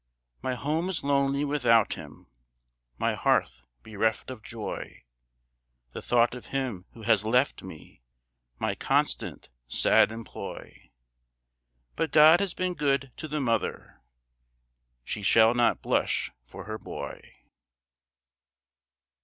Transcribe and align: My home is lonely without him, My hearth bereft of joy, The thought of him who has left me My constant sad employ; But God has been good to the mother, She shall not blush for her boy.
My 0.41 0.55
home 0.55 0.89
is 0.89 1.03
lonely 1.03 1.45
without 1.45 1.93
him, 1.93 2.25
My 2.97 3.13
hearth 3.13 3.61
bereft 3.83 4.31
of 4.31 4.41
joy, 4.41 5.03
The 5.91 6.01
thought 6.01 6.33
of 6.33 6.47
him 6.47 6.85
who 6.93 7.03
has 7.03 7.23
left 7.23 7.61
me 7.61 8.01
My 8.57 8.73
constant 8.73 9.49
sad 9.67 10.11
employ; 10.11 10.89
But 11.95 12.11
God 12.11 12.39
has 12.39 12.55
been 12.55 12.73
good 12.73 13.11
to 13.17 13.27
the 13.27 13.39
mother, 13.39 14.01
She 15.03 15.21
shall 15.21 15.53
not 15.53 15.83
blush 15.83 16.31
for 16.47 16.63
her 16.63 16.79
boy. 16.79 17.21